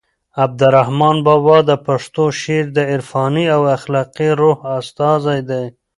عبدالرحمان 0.43 1.17
بابا 1.27 1.57
د 1.69 1.71
پښتو 1.87 2.23
شعر 2.41 2.65
د 2.73 2.79
عرفاني 2.91 3.45
او 3.55 3.61
اخلاقي 3.77 4.29
روح 4.41 4.57
استازی 4.79 5.39
دی. 5.49 5.65